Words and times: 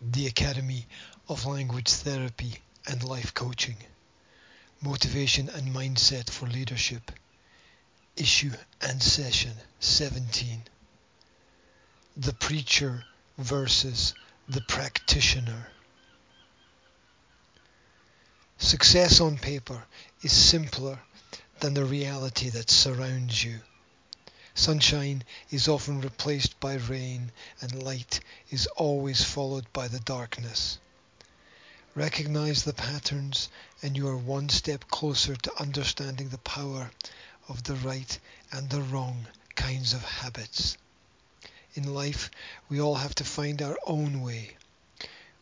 the 0.00 0.26
Academy 0.26 0.86
of 1.28 1.46
Language 1.46 1.88
Therapy 1.90 2.58
and 2.86 3.02
Life 3.02 3.34
Coaching, 3.34 3.76
Motivation 4.82 5.48
and 5.48 5.74
Mindset 5.74 6.30
for 6.30 6.46
Leadership, 6.46 7.10
Issue 8.16 8.52
and 8.80 9.02
Session 9.02 9.52
17. 9.80 10.62
The 12.16 12.32
Preacher 12.34 13.04
versus 13.38 14.14
the 14.48 14.62
Practitioner. 14.62 15.68
Success 18.58 19.20
on 19.20 19.36
paper 19.36 19.82
is 20.22 20.32
simpler 20.32 20.98
than 21.60 21.74
the 21.74 21.84
reality 21.84 22.48
that 22.50 22.70
surrounds 22.70 23.42
you. 23.44 23.58
Sunshine 24.58 25.22
is 25.50 25.68
often 25.68 26.00
replaced 26.00 26.58
by 26.60 26.76
rain, 26.76 27.30
and 27.60 27.82
light 27.82 28.20
is 28.48 28.66
always 28.68 29.22
followed 29.22 29.70
by 29.74 29.86
the 29.86 30.00
darkness. 30.00 30.78
Recognize 31.94 32.64
the 32.64 32.72
patterns, 32.72 33.50
and 33.82 33.98
you 33.98 34.08
are 34.08 34.16
one 34.16 34.48
step 34.48 34.88
closer 34.88 35.36
to 35.36 35.60
understanding 35.60 36.30
the 36.30 36.38
power 36.38 36.90
of 37.50 37.64
the 37.64 37.74
right 37.74 38.18
and 38.50 38.70
the 38.70 38.80
wrong 38.80 39.26
kinds 39.56 39.92
of 39.92 40.02
habits. 40.02 40.78
In 41.74 41.92
life, 41.92 42.30
we 42.70 42.80
all 42.80 42.94
have 42.94 43.14
to 43.16 43.24
find 43.24 43.60
our 43.60 43.78
own 43.86 44.22
way. 44.22 44.56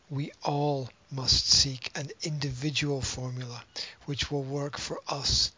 We 0.09 0.33
all 0.43 0.89
must 1.09 1.47
seek 1.47 1.89
an 1.95 2.11
individual 2.21 3.01
formula 3.01 3.63
which 4.07 4.29
will 4.29 4.43
work 4.43 4.77
for 4.77 4.99
us 5.07 5.53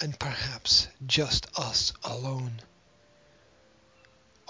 and 0.00 0.18
perhaps 0.18 0.88
just 1.06 1.46
us 1.58 1.94
alone. 2.04 2.60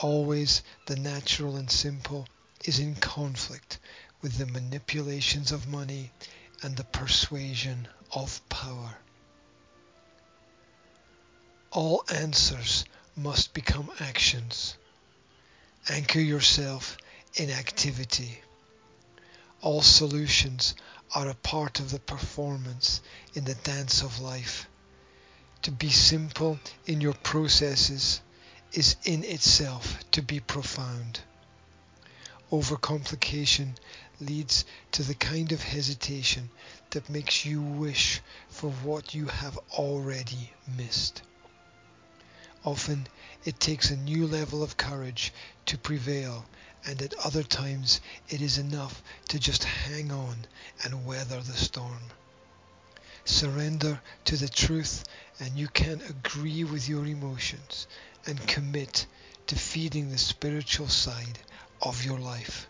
Always 0.02 0.62
the 0.86 0.96
natural 0.96 1.56
and 1.56 1.70
simple 1.70 2.26
is 2.64 2.78
in 2.78 2.94
conflict 2.94 3.78
with 4.22 4.38
the 4.38 4.46
manipulations 4.46 5.52
of 5.52 5.68
money 5.68 6.10
and 6.62 6.76
the 6.76 6.84
persuasion 6.84 7.86
of 8.12 8.40
power. 8.48 8.96
All 11.70 12.02
answers 12.08 12.86
must 13.14 13.52
become 13.52 13.90
actions. 14.00 14.76
Anchor 15.88 16.20
yourself 16.20 16.96
in 17.34 17.50
activity. 17.50 18.40
All 19.60 19.82
solutions 19.82 20.74
are 21.14 21.28
a 21.28 21.34
part 21.34 21.78
of 21.78 21.90
the 21.90 22.00
performance 22.00 23.02
in 23.34 23.44
the 23.44 23.54
dance 23.54 24.00
of 24.02 24.18
life. 24.18 24.66
To 25.62 25.70
be 25.70 25.90
simple 25.90 26.58
in 26.86 27.02
your 27.02 27.12
processes 27.12 28.22
is 28.72 28.96
in 29.04 29.24
itself 29.24 29.98
to 30.12 30.22
be 30.22 30.40
profound. 30.40 31.20
Overcomplication 32.52 33.76
leads 34.20 34.64
to 34.92 35.02
the 35.02 35.14
kind 35.14 35.52
of 35.52 35.62
hesitation 35.62 36.50
that 36.90 37.08
makes 37.08 37.44
you 37.44 37.62
wish 37.62 38.20
for 38.48 38.70
what 38.70 39.14
you 39.14 39.26
have 39.26 39.58
already 39.72 40.52
missed. 40.76 41.22
Often 42.64 43.06
it 43.44 43.58
takes 43.58 43.90
a 43.90 43.96
new 43.96 44.26
level 44.26 44.62
of 44.62 44.76
courage 44.76 45.32
to 45.66 45.78
prevail, 45.78 46.44
and 46.84 47.00
at 47.00 47.14
other 47.24 47.42
times 47.42 48.00
it 48.28 48.42
is 48.42 48.58
enough 48.58 49.02
to 49.28 49.38
just 49.38 49.64
hang 49.64 50.12
on 50.12 50.36
and 50.84 51.06
weather 51.06 51.40
the 51.40 51.56
storm. 51.56 52.02
Surrender 53.24 54.00
to 54.24 54.36
the 54.36 54.48
truth, 54.48 55.04
and 55.38 55.58
you 55.58 55.68
can 55.68 56.00
agree 56.02 56.64
with 56.64 56.88
your 56.88 57.06
emotions 57.06 57.86
and 58.26 58.48
commit 58.48 59.06
to 59.46 59.56
feeding 59.56 60.10
the 60.10 60.18
spiritual 60.18 60.88
side 60.88 61.38
of 61.82 62.04
your 62.04 62.18
life. 62.18 62.68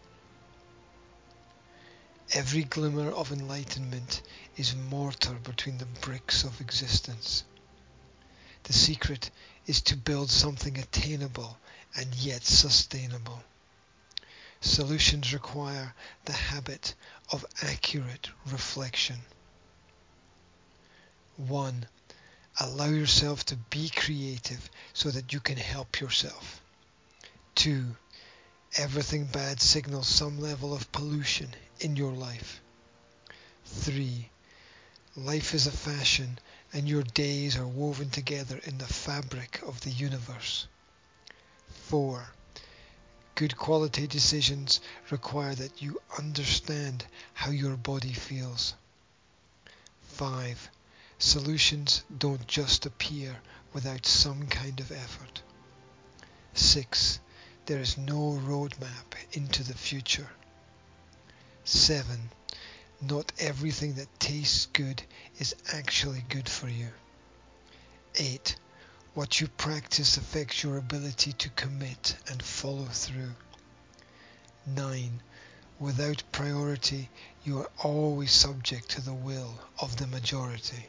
Every 2.32 2.62
glimmer 2.62 3.10
of 3.10 3.32
enlightenment 3.32 4.22
is 4.56 4.74
mortar 4.74 5.34
between 5.34 5.78
the 5.78 5.86
bricks 5.86 6.44
of 6.44 6.60
existence. 6.60 7.44
The 8.64 8.72
secret 8.72 9.30
is 9.66 9.80
to 9.82 9.96
build 9.96 10.30
something 10.30 10.78
attainable 10.78 11.58
and 11.96 12.14
yet 12.14 12.44
sustainable. 12.44 13.42
Solutions 14.60 15.32
require 15.32 15.94
the 16.24 16.32
habit 16.32 16.94
of 17.32 17.44
accurate 17.62 18.30
reflection. 18.46 19.20
1. 21.48 21.86
Allow 22.60 22.88
yourself 22.88 23.44
to 23.46 23.56
be 23.56 23.88
creative 23.88 24.68
so 24.92 25.10
that 25.10 25.32
you 25.32 25.40
can 25.40 25.56
help 25.56 26.00
yourself. 26.00 26.60
2. 27.54 27.96
Everything 28.76 29.24
bad 29.24 29.60
signals 29.60 30.06
some 30.06 30.40
level 30.40 30.74
of 30.74 30.92
pollution 30.92 31.54
in 31.80 31.96
your 31.96 32.12
life. 32.12 32.60
3. 33.64 34.28
Life 35.16 35.54
is 35.54 35.66
a 35.66 35.72
fashion 35.72 36.38
and 36.72 36.88
your 36.88 37.02
days 37.02 37.56
are 37.56 37.66
woven 37.66 38.10
together 38.10 38.60
in 38.64 38.78
the 38.78 38.86
fabric 38.86 39.60
of 39.66 39.80
the 39.80 39.90
universe. 39.90 40.66
4. 41.88 42.30
Good 43.34 43.56
quality 43.56 44.06
decisions 44.06 44.80
require 45.10 45.54
that 45.54 45.80
you 45.80 46.00
understand 46.18 47.06
how 47.32 47.50
your 47.50 47.76
body 47.76 48.12
feels. 48.12 48.74
5. 50.02 50.70
Solutions 51.22 52.02
don't 52.16 52.46
just 52.46 52.86
appear 52.86 53.42
without 53.74 54.06
some 54.06 54.46
kind 54.46 54.80
of 54.80 54.90
effort. 54.90 55.42
6. 56.54 57.20
There 57.66 57.78
is 57.78 57.98
no 57.98 58.40
roadmap 58.42 59.12
into 59.32 59.62
the 59.62 59.76
future. 59.76 60.30
7. 61.64 62.30
Not 63.02 63.32
everything 63.38 63.96
that 63.96 64.18
tastes 64.18 64.64
good 64.72 65.02
is 65.38 65.54
actually 65.74 66.24
good 66.30 66.48
for 66.48 66.70
you. 66.70 66.88
8. 68.14 68.56
What 69.12 69.42
you 69.42 69.48
practice 69.48 70.16
affects 70.16 70.62
your 70.62 70.78
ability 70.78 71.34
to 71.34 71.50
commit 71.50 72.16
and 72.30 72.42
follow 72.42 72.86
through. 72.86 73.34
9. 74.66 75.22
Without 75.78 76.22
priority, 76.32 77.10
you 77.44 77.58
are 77.58 77.70
always 77.84 78.32
subject 78.32 78.88
to 78.92 79.02
the 79.02 79.12
will 79.12 79.60
of 79.82 79.98
the 79.98 80.06
majority. 80.06 80.86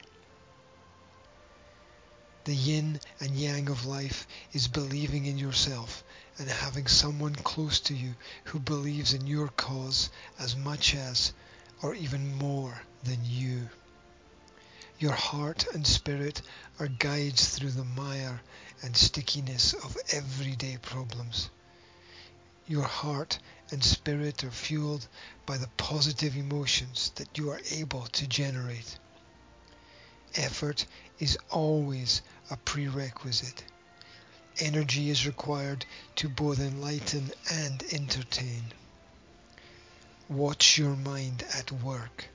The 2.44 2.56
yin 2.56 3.00
and 3.20 3.36
yang 3.38 3.70
of 3.70 3.86
life 3.86 4.28
is 4.52 4.68
believing 4.68 5.26
in 5.26 5.38
yourself 5.38 6.04
and 6.40 6.50
having 6.50 6.88
someone 6.88 7.36
close 7.36 7.80
to 7.82 7.94
you 7.94 8.16
who 8.46 8.60
believes 8.60 9.14
in 9.14 9.28
your 9.28 9.50
cause 9.50 10.10
as 10.40 10.56
much 10.56 10.96
as, 10.96 11.34
or 11.84 11.94
even 11.94 12.36
more 12.36 12.82
than 13.04 13.20
you. 13.24 13.70
Your 14.98 15.14
heart 15.14 15.68
and 15.74 15.86
spirit 15.86 16.42
are 16.80 16.88
guides 16.88 17.50
through 17.50 17.72
the 17.72 17.84
mire 17.84 18.42
and 18.82 18.98
stickiness 18.98 19.74
of 19.74 19.98
everyday 20.12 20.78
problems. 20.78 21.50
Your 22.68 22.84
heart 22.86 23.38
and 23.72 23.84
spirit 23.84 24.44
are 24.44 24.52
fueled 24.52 25.08
by 25.46 25.58
the 25.58 25.70
positive 25.78 26.36
emotions 26.36 27.12
that 27.16 27.38
you 27.38 27.52
are 27.52 27.62
able 27.72 28.08
to 28.08 28.28
generate. 28.28 28.98
Effort 30.36 30.86
is 31.20 31.38
always 31.50 32.22
a 32.50 32.58
prerequisite. 32.58 33.64
Energy 34.60 35.10
is 35.10 35.26
required 35.26 35.86
to 36.16 36.30
both 36.30 36.60
enlighten 36.60 37.32
and 37.50 37.84
entertain. 37.92 38.74
Watch 40.30 40.78
your 40.78 40.96
mind 40.96 41.44
at 41.54 41.72
work. 41.72 42.26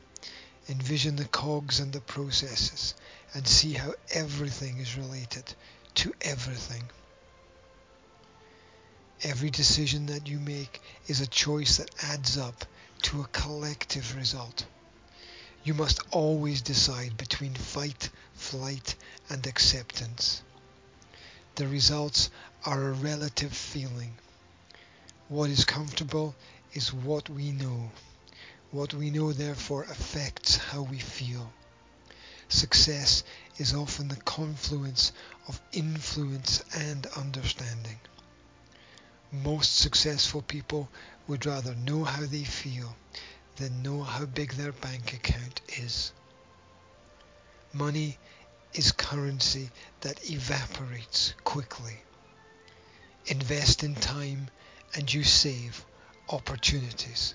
Envision 0.68 1.16
the 1.16 1.24
cogs 1.26 1.80
and 1.80 1.92
the 1.92 2.00
processes 2.00 2.94
and 3.32 3.46
see 3.46 3.72
how 3.72 3.94
everything 4.10 4.78
is 4.78 4.96
related 4.96 5.54
to 5.94 6.12
everything. 6.20 6.82
Every 9.22 9.50
decision 9.50 10.06
that 10.06 10.26
you 10.26 10.38
make 10.38 10.82
is 11.06 11.20
a 11.20 11.26
choice 11.26 11.78
that 11.78 11.94
adds 12.02 12.36
up 12.36 12.64
to 13.02 13.22
a 13.22 13.28
collective 13.28 14.14
result. 14.16 14.66
You 15.66 15.74
must 15.74 15.98
always 16.12 16.62
decide 16.62 17.16
between 17.16 17.54
fight, 17.54 18.10
flight, 18.34 18.94
and 19.28 19.44
acceptance. 19.48 20.44
The 21.56 21.66
results 21.66 22.30
are 22.64 22.86
a 22.86 22.92
relative 22.92 23.52
feeling. 23.52 24.14
What 25.26 25.50
is 25.50 25.64
comfortable 25.64 26.36
is 26.72 26.92
what 26.94 27.28
we 27.28 27.50
know. 27.50 27.90
What 28.70 28.94
we 28.94 29.10
know 29.10 29.32
therefore 29.32 29.82
affects 29.90 30.54
how 30.56 30.82
we 30.82 31.00
feel. 31.00 31.52
Success 32.48 33.24
is 33.58 33.74
often 33.74 34.06
the 34.06 34.22
confluence 34.22 35.10
of 35.48 35.60
influence 35.72 36.62
and 36.76 37.06
understanding. 37.16 37.98
Most 39.32 39.78
successful 39.78 40.42
people 40.42 40.88
would 41.26 41.44
rather 41.44 41.74
know 41.74 42.04
how 42.04 42.24
they 42.24 42.44
feel 42.44 42.94
than 43.56 43.82
know 43.82 44.02
how 44.02 44.26
big 44.26 44.52
their 44.52 44.72
bank 44.72 45.12
account 45.12 45.60
is. 45.78 46.12
Money 47.72 48.18
is 48.74 48.92
currency 48.92 49.70
that 50.02 50.30
evaporates 50.30 51.34
quickly. 51.44 52.00
Invest 53.26 53.82
in 53.82 53.94
time 53.94 54.48
and 54.94 55.12
you 55.12 55.24
save 55.24 55.84
opportunities. 56.28 57.34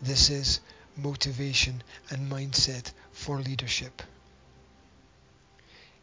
This 0.00 0.30
is 0.30 0.60
motivation 0.96 1.82
and 2.10 2.30
mindset 2.30 2.92
for 3.12 3.38
leadership. 3.40 4.02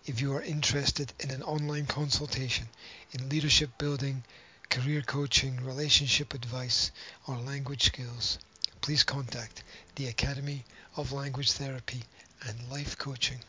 If 0.06 0.22
you 0.22 0.34
are 0.36 0.42
interested 0.42 1.13
in 1.19 1.31
an 1.31 1.44
online 1.44 1.86
consultation 1.86 2.68
in 3.12 3.30
leadership 3.30 3.78
building, 3.78 4.24
career 4.69 5.01
coaching, 5.01 5.63
relationship 5.63 6.33
advice, 6.33 6.91
or 7.27 7.37
language 7.37 7.83
skills, 7.83 8.39
please 8.81 9.03
contact 9.03 9.63
the 9.95 10.07
Academy 10.07 10.63
of 10.95 11.11
Language 11.11 11.51
Therapy 11.53 12.03
and 12.47 12.69
Life 12.71 12.97
Coaching. 12.97 13.39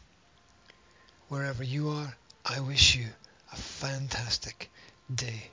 Wherever 1.29 1.63
you 1.63 1.91
are, 1.91 2.17
I 2.45 2.61
wish 2.61 2.97
you 2.97 3.07
a 3.53 3.57
fantastic 3.57 4.71
day. 5.15 5.51